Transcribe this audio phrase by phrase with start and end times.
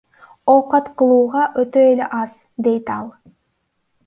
[0.53, 3.07] Оокат кылууга өтө эле аз, дейт ал.